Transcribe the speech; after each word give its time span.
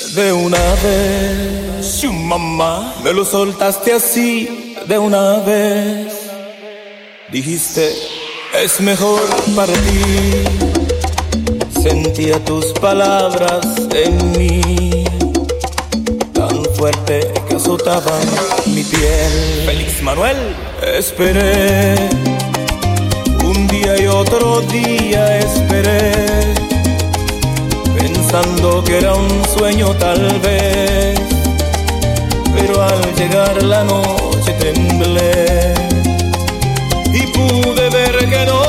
De 0.00 0.32
una 0.32 0.58
vez, 0.82 1.86
su 1.86 2.10
mamá, 2.10 2.94
me 3.04 3.12
lo 3.12 3.26
soltaste 3.26 3.92
así, 3.92 4.74
de 4.86 4.98
una 4.98 5.40
vez. 5.40 6.14
Dijiste, 7.30 7.94
es 8.58 8.80
mejor 8.80 9.20
para 9.54 9.74
ti. 9.74 10.44
Sentía 11.82 12.42
tus 12.42 12.72
palabras 12.80 13.66
en 13.94 14.32
mí, 14.32 15.04
tan 16.32 16.64
fuerte 16.74 17.30
que 17.46 17.56
azotaban 17.56 18.22
mi 18.68 18.82
piel. 18.84 19.62
Félix 19.66 20.02
Manuel, 20.02 20.56
esperé. 20.96 21.96
Un 23.44 23.66
día 23.68 24.00
y 24.00 24.06
otro 24.06 24.62
día 24.62 25.38
esperé 25.38 26.61
pensando 28.32 28.82
que 28.82 28.96
era 28.96 29.14
un 29.14 29.44
sueño 29.44 29.94
tal 29.96 30.40
vez, 30.40 31.18
pero 32.56 32.82
al 32.82 33.14
llegar 33.14 33.62
la 33.62 33.84
noche 33.84 34.52
temblé 34.54 35.74
y 37.12 37.26
pude 37.26 37.90
ver 37.90 38.16
que 38.30 38.46
no 38.46 38.61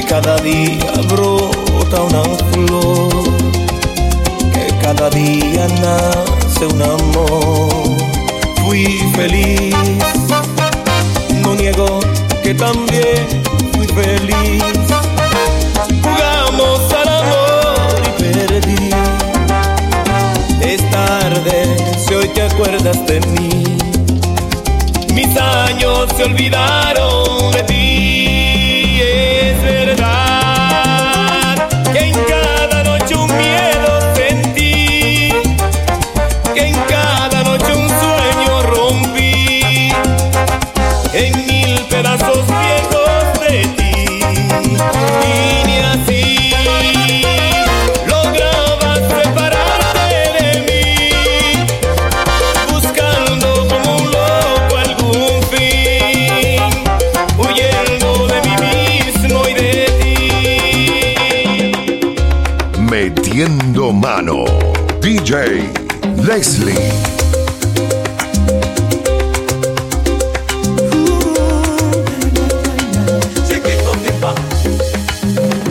que 0.00 0.06
cada 0.06 0.36
día 0.38 0.92
brota 1.08 2.02
una 2.02 2.22
flor, 2.52 3.24
que 4.52 4.66
cada 4.80 5.10
día 5.10 5.66
nace 5.82 6.66
un 6.66 6.82
amor. 6.82 7.96
Fui 8.62 8.86
feliz, 9.16 9.74
no 11.42 11.54
niego 11.54 11.98
que 12.44 12.54
también 12.54 13.26
fui 13.72 13.86
feliz. 13.88 14.62
Jugamos 16.02 16.80
al 17.00 17.08
amor 17.08 18.02
y 18.06 18.22
perdí. 18.22 18.90
Es 20.60 20.90
tarde 20.90 21.76
si 22.06 22.14
hoy 22.14 22.28
te 22.28 22.42
acuerdas 22.42 23.04
de 23.06 23.20
mí 23.32 23.78
mis 25.18 25.36
años 25.36 26.06
se 26.16 26.22
olvidaron 26.22 27.07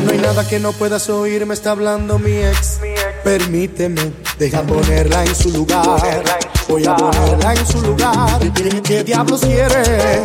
No 0.03 0.11
hay 0.11 0.17
nada 0.17 0.45
que 0.45 0.59
no 0.59 0.73
puedas 0.73 1.09
oír, 1.09 1.45
me 1.45 1.53
está 1.53 1.71
hablando 1.71 2.19
mi 2.19 2.33
ex. 2.33 2.81
Permíteme, 3.23 4.11
deja 4.37 4.61
ponerla 4.63 5.23
en 5.23 5.35
su 5.35 5.51
lugar. 5.51 6.23
Voy 6.67 6.85
a 6.85 6.97
ponerla 6.97 7.53
en 7.53 7.65
su 7.65 7.81
lugar. 7.81 8.51
¿Qué 8.83 9.05
diablos 9.05 9.39
quieres? 9.39 10.19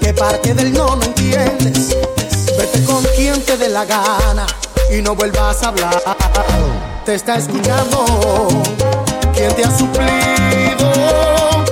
¿Qué 0.00 0.12
parte 0.12 0.52
del 0.52 0.72
no 0.72 0.96
no 0.96 1.02
entiendes? 1.04 1.96
Vete 2.58 2.82
con 2.84 3.04
quien 3.14 3.40
te 3.42 3.56
dé 3.56 3.68
la 3.68 3.84
gana 3.84 4.46
y 4.92 5.00
no 5.00 5.14
vuelvas 5.14 5.62
a 5.62 5.68
hablar. 5.68 6.02
Te 7.04 7.14
está 7.14 7.36
escuchando 7.36 8.50
quien 9.34 9.54
te 9.54 9.64
ha 9.64 9.76
suplido 9.76 10.90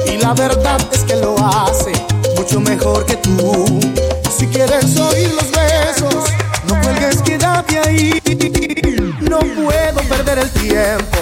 y 0.06 0.16
la 0.18 0.34
verdad 0.34 0.80
es 0.92 1.04
que 1.04 1.16
lo 1.16 1.36
hace 1.38 1.92
mucho 2.36 2.60
mejor 2.60 3.04
que 3.06 3.16
tú. 3.16 3.80
Si 4.36 4.46
quieres 4.46 4.96
oír 4.96 5.32
los 5.34 5.50
besos, 5.50 6.30
no 6.66 6.80
cuelgues, 6.80 7.22
quédate 7.22 7.78
ahí. 7.78 8.20
No 9.20 9.40
puedo 9.40 10.00
perder 10.08 10.38
el 10.38 10.50
tiempo. 10.50 11.18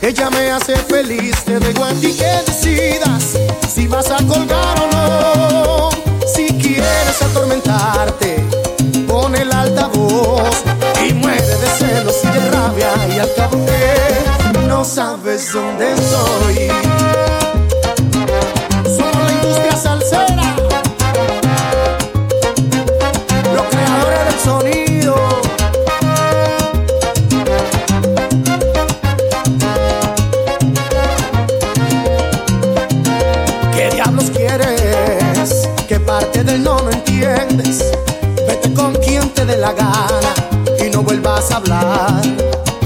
Ella 0.00 0.30
me 0.30 0.50
hace 0.50 0.76
feliz, 0.76 1.36
te 1.44 1.58
dejo 1.58 1.84
a 1.84 1.92
ti 1.92 2.12
que 2.12 2.42
decidas 2.46 3.36
si 3.72 3.86
vas 3.88 4.10
a 4.10 4.18
colgar 4.26 4.78
o 4.80 4.86
no. 4.92 5.90
Si 6.32 6.46
quieres 6.58 7.22
atormentarte, 7.22 8.44
pon 9.06 9.34
el 9.34 9.50
altavoz 9.52 10.62
y 11.04 11.12
muere 11.14 11.40
de 11.42 11.66
celos 11.78 12.16
y 12.22 12.28
de 12.28 12.50
rabia 12.50 12.90
y 13.14 13.18
al 13.18 13.34
cabo 13.34 13.64
que 13.66 14.27
no 14.68 14.84
sabes 14.84 15.52
dónde 15.52 15.92
estoy. 15.92 16.68
Somos 18.84 19.24
la 19.24 19.32
industria 19.32 19.76
salsera, 19.76 20.54
los 23.54 23.66
creadores 23.70 24.24
del 24.26 24.40
sonido. 24.44 25.16
¿Qué 33.74 33.90
diablos 33.94 34.30
quieres? 34.30 35.68
¿Qué 35.88 35.98
parte 35.98 36.44
del 36.44 36.62
no 36.62 36.80
no 36.82 36.90
entiendes? 36.90 37.90
Vete 38.46 38.72
con 38.74 38.94
quien 38.96 39.28
te 39.30 39.44
dé 39.46 39.56
la 39.56 39.72
gana 39.72 40.38
vuelvas 41.08 41.50
a 41.50 41.56
hablar. 41.56 42.22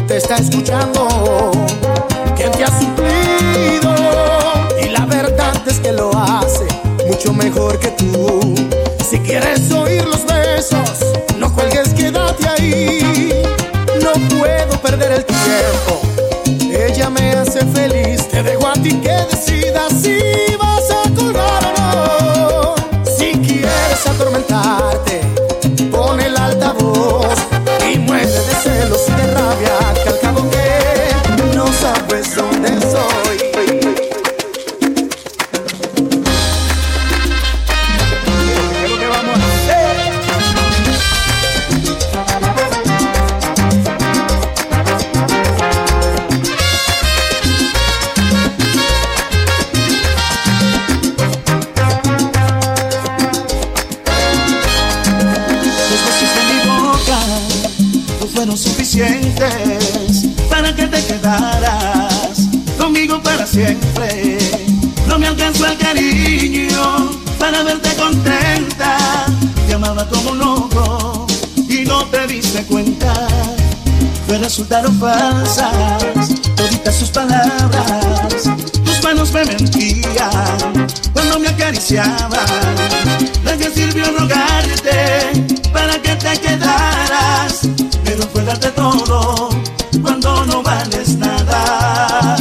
Te 0.07 0.17
está 0.19 0.37
escuchando 0.37 1.51
Resultaron 74.83 74.99
falsas 74.99 76.29
toditas 76.57 76.97
sus 76.97 77.11
palabras. 77.11 78.51
Tus 78.85 79.03
manos 79.03 79.33
me 79.33 79.45
mentían 79.45 80.89
cuando 81.13 81.39
me 81.39 81.49
acariciaban. 81.49 82.31
que 83.59 83.71
sirvió 83.71 84.07
rogarte 84.19 85.47
para 85.73 86.01
que 86.03 86.17
te 86.17 86.41
quedaras, 86.41 87.61
pero 88.05 88.27
fue 88.33 88.45
darte 88.45 88.71
todo 88.71 89.51
cuando 90.03 90.47
no 90.47 90.63
vales 90.63 91.17
nada. 91.17 92.37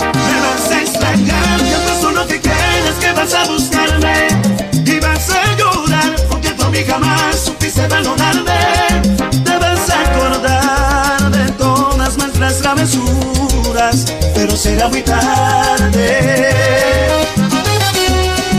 Me 0.00 0.40
vas 0.40 0.70
a 0.70 0.80
extrañar, 0.82 1.58
ya 1.64 1.78
pasó 1.86 2.10
lo 2.10 2.26
que 2.26 2.40
quieres 2.40 2.94
que 3.00 3.12
vas 3.12 3.32
a 3.32 3.44
buscarme 3.46 3.93
será 14.64 14.88
muy 14.88 15.02
tarde. 15.02 16.48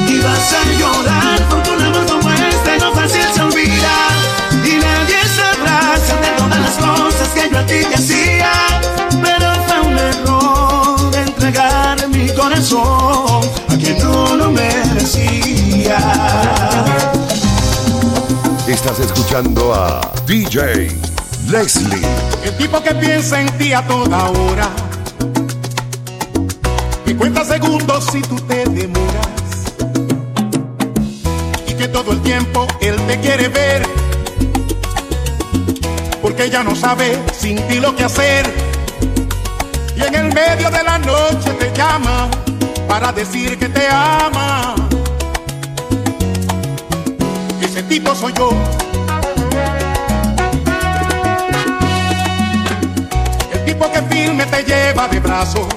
Y 0.07 0.19
vas 0.19 0.54
a 0.60 0.62
llorar 0.80 1.40
porque 1.50 1.72
un 1.72 1.81
amor 1.81 2.06
como 2.06 2.30
este 2.30 2.78
no 2.78 2.94
fácil 2.94 3.25
se 3.34 3.42
olvida 3.42 3.96
y 4.69 4.74
nadie 4.86 5.19
sabrá 5.40 5.80
de 6.24 6.31
todas 6.38 6.60
las 6.66 6.75
cosas 6.75 7.30
que 7.30 7.50
yo 7.52 7.57
a 7.57 7.66
ti 7.66 7.80
te 7.90 7.96
hacía. 7.96 8.52
Pero 9.24 9.48
fue 9.66 9.80
un 9.90 9.98
error 9.98 11.16
entregar 11.28 12.07
mi 12.10 12.30
corazón 12.30 13.42
a 13.68 13.75
quien 13.75 13.98
no 14.04 14.36
lo 14.36 14.52
merecía. 14.52 15.98
Estás 18.68 19.00
escuchando 19.00 19.74
a 19.74 20.02
DJ 20.28 20.90
Leslie. 21.50 22.07
El 22.44 22.56
tipo 22.57 22.80
que 22.84 22.94
piensa 22.94 23.42
en 23.42 23.50
ti 23.57 23.74
a 23.74 23.81
toda 23.88 24.30
hora. 24.30 24.69
Cuenta 27.17 27.45
segundos 27.45 28.06
si 28.12 28.21
tú 28.21 28.35
te 28.41 28.65
demoras. 28.65 29.73
Y 31.67 31.73
que 31.73 31.88
todo 31.88 32.12
el 32.12 32.21
tiempo 32.21 32.67
él 32.81 32.95
te 33.07 33.19
quiere 33.19 33.47
ver. 33.47 33.83
Porque 36.21 36.50
ya 36.50 36.63
no 36.63 36.75
sabe 36.75 37.19
sin 37.38 37.57
ti 37.67 37.79
lo 37.79 37.95
que 37.95 38.03
hacer. 38.03 38.51
Y 39.95 40.03
en 40.03 40.15
el 40.15 40.33
medio 40.33 40.69
de 40.69 40.83
la 40.83 40.97
noche 40.97 41.51
te 41.59 41.71
llama 41.75 42.29
para 42.88 43.12
decir 43.12 43.57
que 43.57 43.69
te 43.69 43.88
ama. 43.88 44.75
Ese 47.61 47.83
tipo 47.83 48.13
soy 48.13 48.33
yo. 48.33 48.51
El 53.53 53.65
tipo 53.65 53.91
que 53.91 54.01
firme 54.03 54.45
te 54.45 54.63
lleva 54.63 55.07
de 55.07 55.19
brazo 55.19 55.68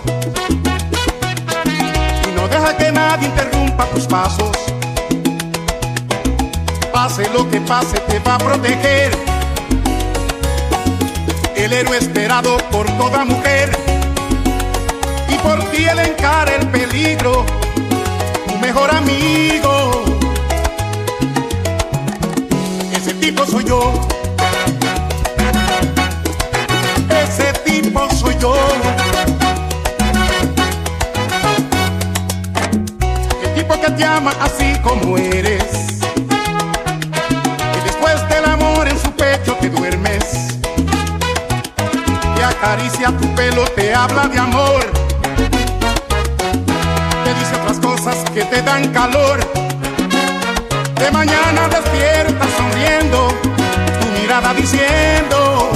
deja 2.50 2.76
que 2.76 2.92
nadie 2.92 3.28
interrumpa 3.28 3.84
tus 3.86 4.06
pasos. 4.06 4.50
Pase 6.92 7.28
lo 7.32 7.48
que 7.48 7.60
pase, 7.60 7.98
te 8.00 8.18
va 8.20 8.34
a 8.34 8.38
proteger. 8.38 9.16
El 11.56 11.72
héroe 11.72 11.98
esperado 11.98 12.56
por 12.70 12.86
toda 12.98 13.24
mujer. 13.24 13.70
Y 15.28 15.34
por 15.38 15.58
ti 15.70 15.84
él 15.84 15.98
encara 15.98 16.54
el 16.54 16.66
peligro, 16.68 17.44
tu 18.46 18.56
mejor 18.58 18.90
amigo. 18.94 20.04
Ese 22.92 23.14
tipo 23.14 23.44
soy 23.46 23.64
yo. 23.64 23.92
Ese 27.10 27.52
tipo 27.64 28.08
soy 28.10 28.36
yo. 28.40 28.54
Que 33.88 33.94
te 33.94 34.04
ama 34.04 34.32
así 34.40 34.78
como 34.82 35.16
eres. 35.16 35.64
Y 37.76 37.84
después 37.84 38.28
del 38.28 38.44
amor 38.44 38.88
en 38.88 38.98
su 38.98 39.10
pecho 39.12 39.56
te 39.60 39.70
duermes. 39.70 40.58
Te 42.34 42.44
acaricia 42.44 43.08
tu 43.16 43.34
pelo, 43.34 43.64
te 43.76 43.94
habla 43.94 44.28
de 44.28 44.38
amor. 44.38 44.84
Te 47.24 47.34
dice 47.34 47.54
otras 47.62 47.78
cosas 47.78 48.30
que 48.30 48.44
te 48.44 48.62
dan 48.62 48.88
calor. 48.92 49.38
De 50.96 51.10
mañana 51.10 51.68
despiertas 51.68 52.48
sonriendo, 52.56 53.28
tu 54.00 54.20
mirada 54.20 54.52
diciendo, 54.54 55.70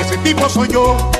ese 0.00 0.18
tipo 0.18 0.48
soy 0.48 0.68
yo. 0.68 1.13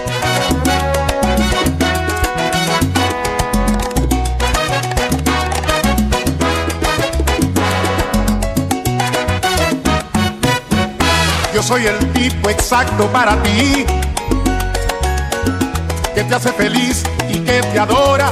Soy 11.66 11.86
el 11.86 12.12
tipo 12.12 12.50
exacto 12.50 13.06
para 13.10 13.42
ti, 13.42 13.86
que 16.14 16.22
te 16.22 16.34
hace 16.34 16.52
feliz 16.52 17.02
y 17.30 17.38
que 17.38 17.62
te 17.62 17.78
adora 17.78 18.30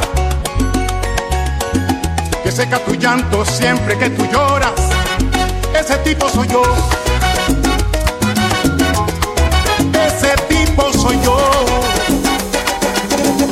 que 2.45 2.53
seca 2.53 2.79
tu 2.85 2.95
llanto 2.95 3.43
siempre 3.47 3.97
que 3.97 4.11
tú 4.11 4.27
lloras. 4.27 4.73
Ese 5.79 5.97
tipo 5.99 6.29
soy 6.29 6.47
yo. 6.49 6.63
Ese 10.07 10.35
tipo 10.49 10.93
soy 10.93 11.19
yo. 11.25 11.39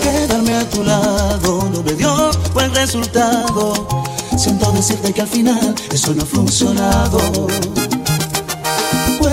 Quedarme 0.02 0.56
a 0.56 0.68
tu 0.68 0.84
lado 0.84 1.70
no 1.72 1.82
me 1.82 1.92
dio 1.94 2.30
buen 2.52 2.74
resultado. 2.74 3.86
Siento 4.36 4.72
decirte 4.72 5.14
que 5.14 5.22
al 5.22 5.28
final 5.28 5.74
eso 5.90 6.12
no 6.14 6.22
ha 6.22 6.26
funcionado. 6.26 7.48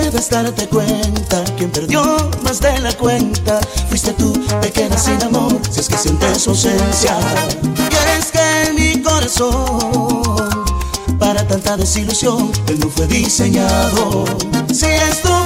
Puedes 0.10 0.30
darte 0.30 0.66
cuenta, 0.70 1.44
quien 1.58 1.70
perdió 1.70 2.02
más 2.42 2.62
de 2.62 2.80
la 2.80 2.94
cuenta 2.94 3.60
fuiste 3.90 4.14
tú, 4.14 4.32
te 4.62 4.72
quedas 4.72 5.04
sin 5.04 5.22
amor 5.22 5.60
si 5.70 5.82
es 5.82 5.90
que 5.90 5.98
sientes 5.98 6.44
su 6.44 6.52
ausencia. 6.52 7.18
Y 7.76 8.18
es 8.18 8.32
que 8.32 8.72
mi 8.74 9.02
corazón, 9.02 10.64
para 11.20 11.46
tanta 11.46 11.76
desilusión, 11.76 12.50
él 12.70 12.80
no 12.80 12.88
fue 12.90 13.06
diseñado. 13.08 14.24
Si 14.74 14.86
esto 14.86 15.28
fue 15.28 15.37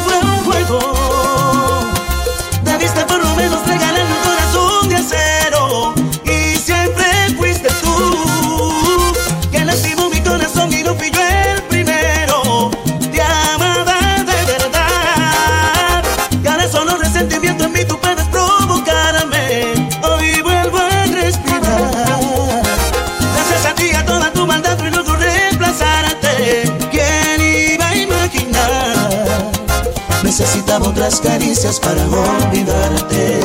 Necesitaba 30.72 30.92
otras 30.92 31.20
caricias 31.20 31.80
para 31.82 32.02
olvidarte. 32.06 33.40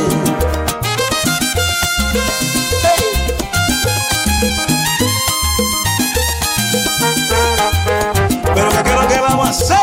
Pero 8.55 8.69
¿qué 8.71 8.91
es 8.91 8.95
lo 8.95 9.09
que 9.09 9.21
vamos 9.21 9.47
a 9.47 9.51
hacer? 9.51 9.77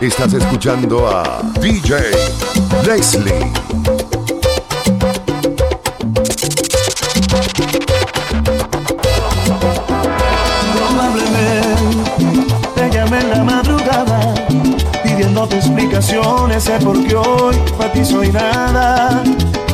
Estás 0.00 0.32
escuchando 0.32 1.06
a 1.06 1.42
DJ 1.60 2.12
Leslie. 2.86 3.73
Explicaciones 15.94 16.64
de 16.64 16.78
por 16.80 17.06
qué 17.06 17.14
hoy 17.14 17.56
para 17.78 17.92
ti 17.92 18.04
soy 18.04 18.32
nada. 18.32 19.22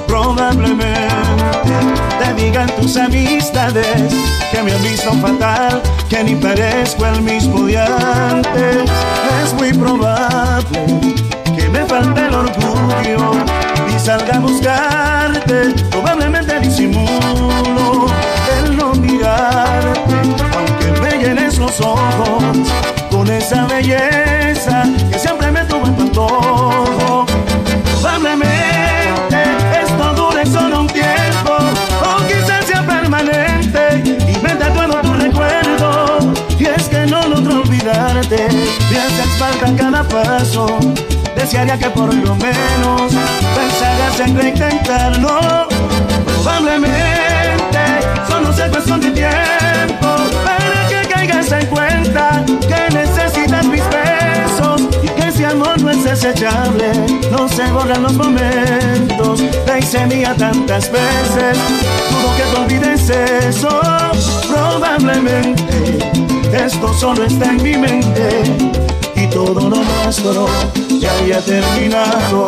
Probablemente 0.07 1.09
te 2.19 2.35
digan 2.35 2.69
tus 2.77 2.97
amistades 2.97 4.13
que 4.53 4.63
me 4.63 4.73
han 4.73 4.83
visto 4.83 5.13
fatal, 5.15 5.81
que 6.09 6.25
ni 6.25 6.35
parezco 6.35 7.07
el 7.07 7.23
mismo 7.23 7.65
de 7.65 7.79
antes. 7.79 8.91
Es 9.43 9.55
muy 9.55 9.73
probable 9.73 10.85
que 11.57 11.69
me 11.69 11.85
falte 11.87 12.27
el 12.27 12.35
orgullo 12.35 13.33
y 13.89 13.99
salga 13.99 14.37
a 14.37 14.41
buscarte. 14.41 15.75
Probablemente 15.91 16.61
disimulo 16.61 18.07
el 18.59 18.77
no 18.77 18.93
mirarte, 18.95 20.15
aunque 20.57 21.01
me 21.01 21.25
llenes 21.25 21.59
los 21.59 21.81
ojos 21.81 22.69
con 23.11 23.31
esa 23.31 23.67
belleza 23.67 24.40
olvidarte, 38.21 38.49
me 38.91 38.99
haces 38.99 39.27
falta 39.39 39.75
cada 39.77 40.03
paso. 40.05 40.79
Desearía 41.37 41.79
que 41.79 41.91
por 41.91 42.13
lo 42.13 42.37
menos 42.37 43.13
pensaras 43.55 44.21
en 44.21 44.37
reintentarlo. 44.37 45.69
Probablemente 46.27 47.79
solo 48.29 48.53
sea 48.53 48.71
cuestión 48.71 49.01
de 49.01 49.11
tiempo 49.11 50.09
para 50.45 50.89
que 50.89 51.09
caigas 51.09 51.53
en 51.53 51.67
cuenta 51.67 52.45
que 52.47 52.95
necesitas 52.95 53.67
mis 53.67 53.83
besos 53.91 54.83
y 55.03 55.09
que 55.09 55.29
ese 55.29 55.47
amor 55.47 55.81
no 55.81 55.91
es 55.91 56.05
desechable. 56.05 56.93
No 57.31 57.49
se 57.49 57.65
borran 57.73 58.03
los 58.03 58.15
momentos, 58.15 59.43
la 59.67 59.79
hice 59.79 60.07
mía 60.07 60.35
tantas 60.37 60.91
veces. 60.91 61.59
Dudo 62.11 62.37
que 62.37 62.43
te 62.43 62.61
olvides 62.61 63.11
eso. 63.11 63.81
Probablemente 64.49 66.30
esto 66.53 66.93
solo 66.93 67.25
está 67.25 67.51
en 67.51 67.63
mi 67.63 67.77
mente 67.77 68.43
y 69.15 69.27
todo 69.29 69.69
lo 69.69 69.83
nuestro 69.85 70.49
ya 70.99 71.13
haya 71.13 71.41
terminado. 71.45 72.47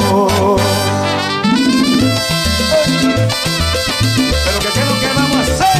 Pero 4.44 4.58
qué 4.60 4.68
es 4.68 4.86
lo 4.86 5.00
que 5.00 5.06
vamos 5.14 5.36
a 5.36 5.40
hacer. 5.42 5.78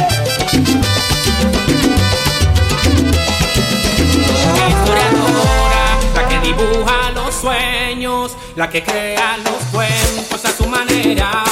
Historiadora, 4.69 5.85
la 6.15 6.27
que 6.29 6.39
dibuja 6.39 7.11
los 7.13 7.33
sueños, 7.33 8.37
la 8.55 8.69
que 8.69 8.83
crea 8.83 9.37
los 9.37 9.63
cuentos 9.71 10.45
a 10.45 10.51
su 10.51 10.65
manera. 10.67 11.43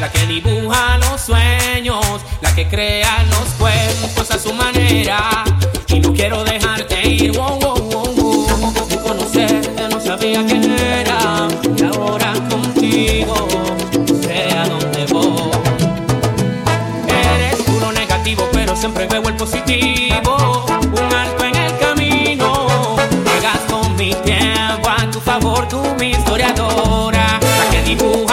La 0.00 0.10
que 0.10 0.26
dibuja 0.26 0.96
los 0.96 1.20
sueños, 1.20 2.04
la 2.40 2.54
que 2.54 2.66
crea 2.66 3.22
los 3.24 3.48
cuentos 3.58 4.30
a 4.30 4.38
su 4.38 4.52
manera. 4.54 5.44
Y 5.88 6.00
no 6.00 6.14
quiero 6.14 6.42
dejarte 6.42 7.06
ir, 7.06 7.32
wow, 7.32 7.58
wow, 7.60 7.78
wow, 7.78 8.14
wow. 8.14 8.88
De 8.88 8.96
conocerte 8.96 9.88
no 9.90 10.00
sabía 10.00 10.44
quién 10.46 10.72
era, 10.72 11.48
y 11.76 11.84
ahora 11.84 12.32
contigo 12.48 13.34
sé 14.22 14.56
a 14.56 14.66
dónde 14.68 15.04
voy. 15.12 15.50
Eres 17.08 17.62
puro 17.62 17.92
negativo, 17.92 18.48
pero 18.52 18.74
siempre 18.74 19.06
veo 19.06 19.28
el 19.28 19.36
positivo. 19.36 20.64
Un 20.82 21.14
alto 21.14 21.44
en 21.44 21.56
el 21.56 21.78
camino. 21.78 22.96
Llegas 23.34 23.60
con 23.68 23.94
mi 23.96 24.14
tiempo 24.24 24.88
a 24.88 25.10
tu 25.10 25.20
favor, 25.20 25.68
tú 25.68 25.82
mi 25.98 26.12
historiadora. 26.12 27.38
La 27.58 27.70
que 27.70 27.82
dibuja 27.82 28.29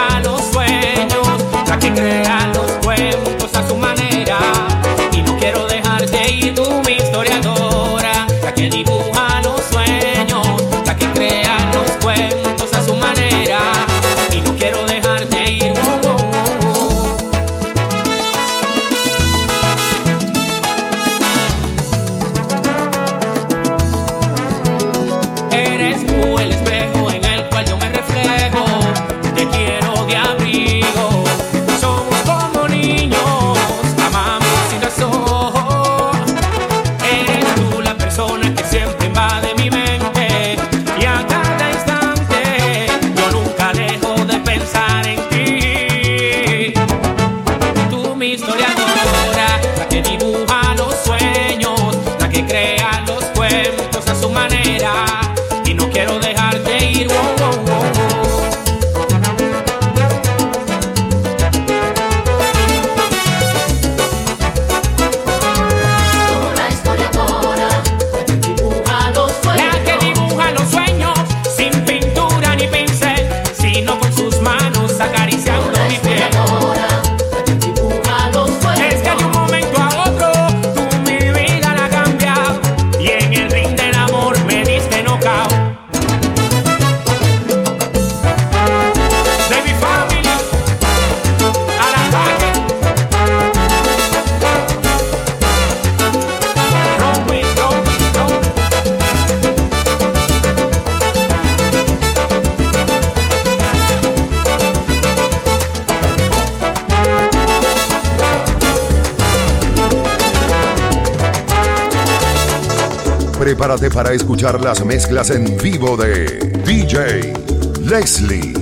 Prepárate 113.57 113.89
para 113.89 114.13
escuchar 114.13 114.61
las 114.61 114.85
mezclas 114.85 115.31
en 115.31 115.57
vivo 115.57 115.97
de 115.97 116.25
DJ 116.63 117.33
Leslie. 117.81 118.53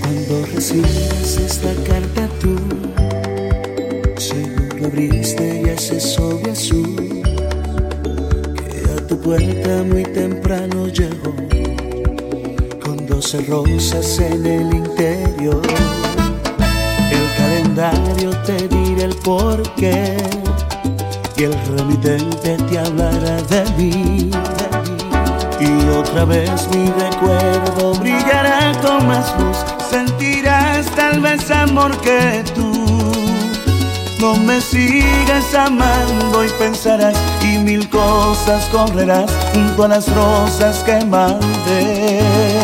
Cuando 0.00 0.46
recibes 0.54 1.36
esta 1.36 1.74
carta 1.82 2.28
tú, 2.40 2.56
seguro 4.18 4.86
abriste 4.86 5.62
y 5.64 5.68
ese 5.68 5.98
sobre 5.98 6.52
azul 6.52 7.22
que 8.54 8.84
a 8.88 9.06
tu 9.08 9.20
puerta 9.20 9.82
muy 9.82 10.04
temprano 10.04 10.86
llegó 10.86 11.34
con 12.84 13.04
doce 13.08 13.40
rosas 13.48 14.20
en 14.20 14.46
el 14.46 14.74
interior. 14.74 15.97
Te 17.78 18.66
dirá 18.66 19.04
el 19.04 19.14
porqué 19.22 20.16
y 21.36 21.44
el 21.44 21.52
remitente 21.76 22.56
te 22.56 22.76
hablará 22.76 23.40
de 23.42 23.64
mí. 23.76 24.30
Y 25.60 25.88
otra 25.90 26.24
vez 26.24 26.68
mi 26.74 26.90
recuerdo 26.90 27.94
brillará 28.00 28.72
con 28.82 29.06
más 29.06 29.32
luz. 29.38 29.58
Sentirás 29.88 30.86
tal 30.96 31.20
vez 31.20 31.48
amor 31.52 31.96
que 32.00 32.42
tú. 32.52 33.12
No 34.18 34.34
me 34.34 34.60
sigas 34.60 35.54
amando 35.54 36.44
y 36.44 36.48
pensarás 36.58 37.16
y 37.44 37.58
mil 37.58 37.88
cosas 37.90 38.64
correrás 38.72 39.30
junto 39.54 39.84
a 39.84 39.88
las 39.88 40.12
rosas 40.16 40.82
que 40.82 41.04
mandé. 41.04 42.57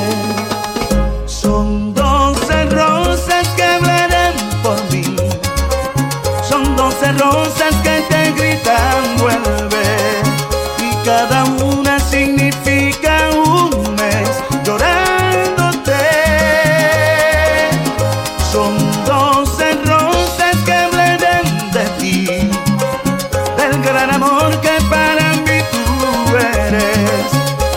gran 23.84 24.10
amor 24.14 24.60
que 24.60 24.76
para 24.88 25.34
mí 25.44 25.58
tú 25.72 26.36
eres. 26.36 27.28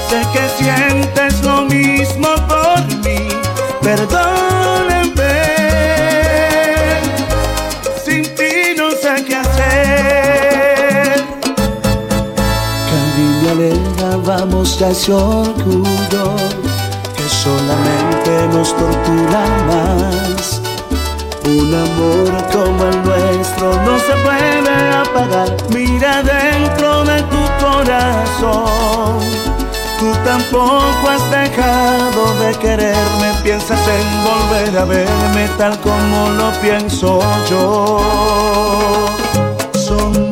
Sé 0.09 0.19
que 0.33 0.43
sientes 0.57 1.43
lo 1.43 1.63
mismo 1.63 2.29
por 2.47 2.81
mí, 3.03 3.27
perdóname. 3.81 5.35
Sin 8.05 8.23
ti 8.35 8.53
no 8.77 8.91
sé 8.91 9.23
qué 9.27 9.35
hacer. 9.35 11.25
Cariño, 12.89 13.55
lenta, 13.55 14.17
vamos 14.23 14.81
a 14.81 14.89
ese 14.89 15.11
orgullo 15.13 16.35
que 17.15 17.27
solamente 17.29 18.31
nos 18.53 18.69
tortura 18.75 19.43
más. 19.67 20.61
Un 21.45 21.73
amor 21.73 22.31
como 22.51 22.85
el 22.85 23.03
nuestro 23.03 23.73
no 23.85 23.97
se 23.99 24.13
puede 24.23 24.76
Mira 25.69 26.21
dentro 26.21 27.03
de 27.03 27.21
tu 27.23 27.65
corazón. 27.65 29.19
Tú 29.99 30.13
tampoco 30.23 31.09
has 31.09 31.31
dejado 31.31 32.35
de 32.39 32.53
quererme. 32.59 33.33
Piensas 33.43 33.79
en 33.87 34.23
volver 34.23 34.77
a 34.77 34.85
verme 34.85 35.49
tal 35.57 35.79
como 35.79 36.29
lo 36.29 36.51
pienso 36.61 37.19
yo. 37.49 37.99
Son 39.73 40.26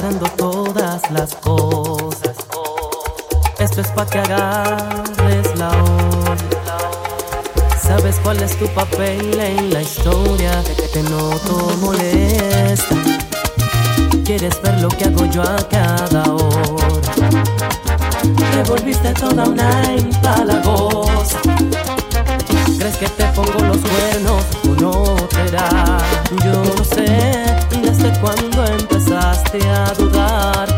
aclarando 0.00 0.26
todas 0.36 1.10
las 1.10 1.34
cosas. 1.36 2.34
Esto 3.58 3.80
es 3.82 3.88
pa' 3.88 4.06
que 4.06 4.18
agarres 4.18 5.58
la 5.58 5.68
onda. 5.68 6.78
Sabes 7.82 8.16
cuál 8.22 8.42
es 8.42 8.58
tu 8.58 8.66
papel 8.68 9.38
en 9.38 9.74
la 9.74 9.82
historia. 9.82 10.62
Te 10.92 11.02
noto 11.02 11.72
molesta. 11.80 12.96
Quieres 14.24 14.60
ver 14.62 14.80
lo 14.80 14.88
que 14.88 15.04
hago 15.04 15.26
yo 15.26 15.42
a 15.42 15.56
cada 15.68 16.22
hora. 16.32 17.30
Te 18.52 18.70
volviste 18.70 19.12
toda 19.14 19.44
una 19.44 19.82
empalagosa. 19.94 21.40
¿Crees 22.78 22.96
que 22.96 23.08
te 23.08 23.24
pongo 23.34 23.66
los 23.66 23.78
cuernos 23.78 24.44
o 24.64 24.80
no 24.80 25.14
te 25.26 25.50
da? 25.50 25.98
Yo 26.42 26.52
no 26.52 26.84
sé 26.84 27.44
desde 27.82 28.18
cuándo 28.20 28.64
empezaste 29.52 29.68
a 29.68 29.94
dudar, 29.94 30.69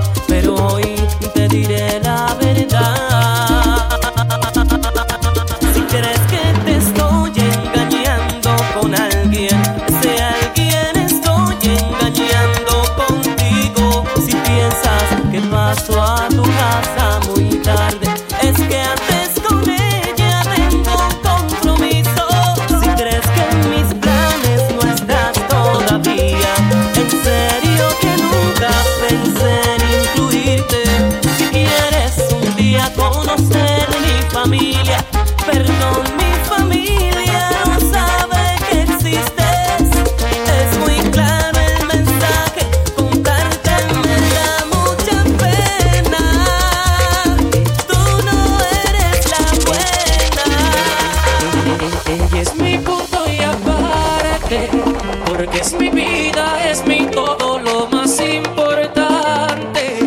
es 55.54 55.72
mi 55.74 55.88
vida, 55.90 56.70
es 56.70 56.84
mi 56.86 57.06
todo 57.06 57.58
lo 57.58 57.86
más 57.88 58.20
importante. 58.20 59.98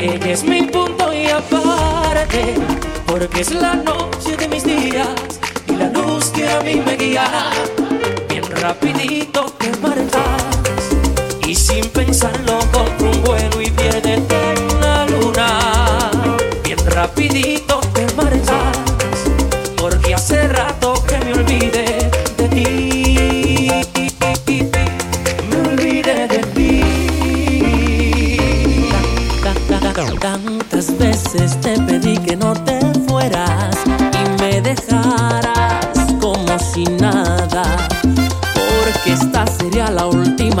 Ella 0.00 0.32
es 0.32 0.44
mi 0.44 0.62
punto 0.62 1.12
y 1.12 1.28
aparte, 1.28 2.54
porque 3.06 3.40
es 3.40 3.50
la 3.52 3.74
noche 3.74 4.36
de 4.36 4.48
mis 4.48 4.64
días 4.64 5.08
y 5.68 5.76
la 5.76 5.88
luz 5.88 6.26
que 6.26 6.48
a 6.48 6.60
mí 6.60 6.76
me 6.76 6.96
guía. 6.96 7.28
Bien 8.28 8.44
rapidito 8.60 9.46
te 9.58 9.70
marchas 9.78 10.42
y 11.46 11.54
sin 11.54 11.88
pensarlo 11.90 12.63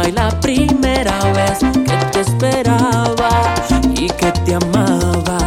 y 0.06 0.12
la 0.12 0.28
primera 0.40 1.18
vez 1.32 1.58
que 1.60 1.96
te 2.12 2.20
esperaba 2.20 3.54
y 3.94 4.08
que 4.08 4.32
te 4.44 4.54
amaba. 4.54 5.38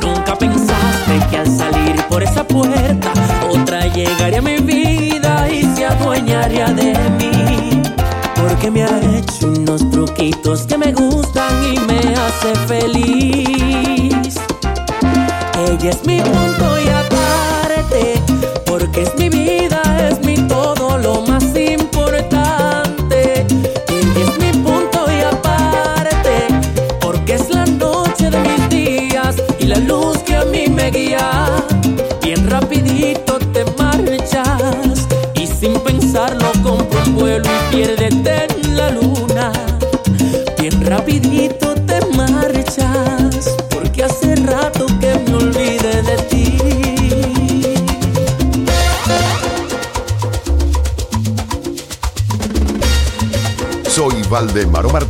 Nunca 0.00 0.36
pensaste 0.36 1.20
que 1.30 1.38
al 1.38 1.46
salir 1.46 2.02
por 2.08 2.22
esa 2.22 2.44
puerta 2.44 3.12
otra 3.50 3.86
llegaría 3.88 4.38
a 4.38 4.42
mi 4.42 4.56
vida 4.58 5.48
y 5.50 5.62
se 5.74 5.86
adueñaría 5.86 6.66
de 6.66 6.94
mí. 7.18 7.82
Porque 8.34 8.70
me 8.70 8.82
ha 8.82 8.98
hecho 9.16 9.48
unos 9.48 9.88
truquitos 9.90 10.62
que 10.62 10.78
me 10.78 10.92
gustan 10.92 11.52
y 11.72 11.78
me 11.80 12.00
hace 12.14 12.54
feliz. 12.66 14.40
Ella 15.68 15.90
es 15.90 16.04
mi 16.04 16.20
punto 16.20 16.80
y 16.80 16.88
aparte, 16.88 18.20
porque 18.66 19.02
es 19.02 19.14
mi 19.16 19.28
vida, 19.28 19.61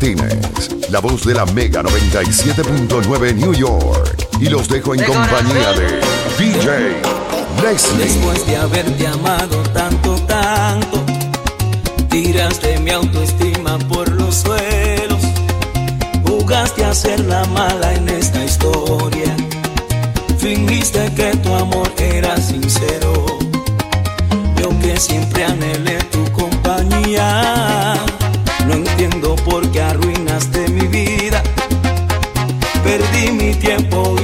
Martínez, 0.03 0.91
la 0.91 0.99
voz 0.99 1.25
de 1.25 1.33
la 1.33 1.47
Mega 1.47 1.81
97.9 1.81 3.35
New 3.37 3.55
York. 3.55 4.27
Y 4.41 4.49
los 4.49 4.69
dejo 4.69 4.95
en 4.95 5.01
de 5.01 5.07
compañía 5.07 5.73
de 5.75 6.01
DJ 6.39 7.01
Leslie. 7.63 8.05
Después 8.05 8.45
de 8.49 8.57
haberte 8.57 9.07
amado 9.07 9.63
tanto, 9.73 10.17
tanto, 10.23 11.05
tiraste 12.11 12.81
mi 12.81 12.91
autoestima 12.91 13.79
por 13.79 14.11
los 14.11 14.35
suelos. 14.35 15.23
Jugaste 16.27 16.85
a 16.85 16.95
ser 16.95 17.21
la 17.21 17.45
mala 17.45 17.95
en 17.95 18.09
esta 18.09 18.45
historia. 18.45 19.37
Fingiste 20.37 21.13
que 21.15 21.37
tu 21.37 21.55
amor 21.55 21.89
era 21.97 22.37
sincero. 22.39 23.39
Yo 24.57 24.69
que 24.81 24.97
siempre 24.99 25.45
anhelé 25.45 26.02
que 29.73 29.81
arruinaste 29.81 30.69
mi 30.69 30.87
vida. 30.87 31.43
Perdí 32.85 33.33
mi 33.33 33.55
tiempo. 33.55 34.22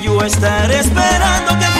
yo 0.00 0.22
estaré 0.22 0.80
esperando 0.80 1.58
que 1.58 1.71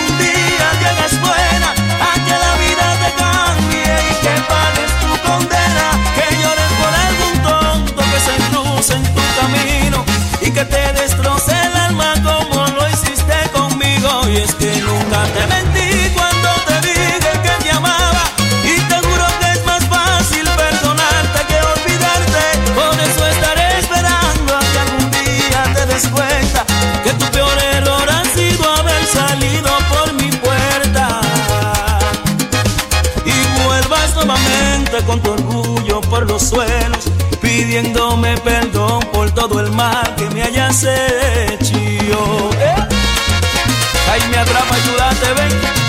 los 36.24 36.42
suelos, 36.42 37.10
pidiéndome 37.40 38.36
perdón 38.38 39.00
por 39.12 39.30
todo 39.32 39.60
el 39.60 39.70
mal 39.72 40.14
que 40.16 40.28
me 40.30 40.42
hayas 40.42 40.84
hecho. 40.84 41.76
Ay, 44.10 44.20
me 44.30 44.38
atrapa, 44.38 44.74
ayúdate, 44.74 45.32
ven. 45.34 45.81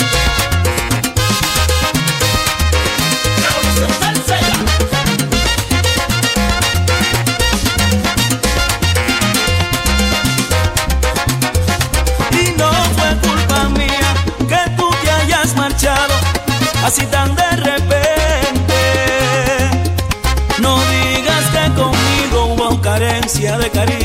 கறி 23.69 24.02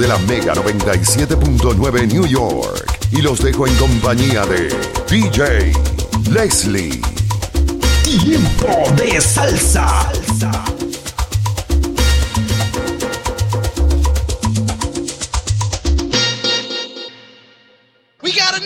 de 0.00 0.08
la 0.08 0.18
Mega 0.20 0.54
97.9 0.54 2.06
New 2.06 2.26
York. 2.26 2.98
Y 3.12 3.20
los 3.20 3.42
dejo 3.42 3.66
en 3.66 3.74
compañía 3.76 4.46
de 4.46 4.74
DJ 5.08 5.72
Leslie. 6.30 7.00
Tiempo 8.02 8.66
de 8.96 9.20
salsa. 9.20 10.10
salsa. 10.10 10.79